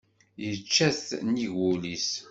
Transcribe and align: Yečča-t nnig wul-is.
Yečča-t 0.43 1.07
nnig 1.27 1.51
wul-is. 1.57 2.09